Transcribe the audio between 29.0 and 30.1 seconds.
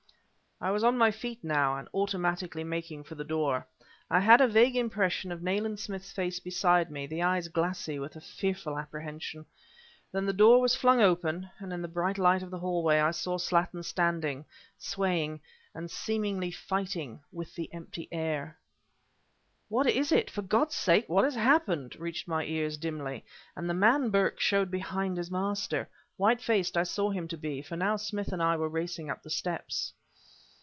up the steps.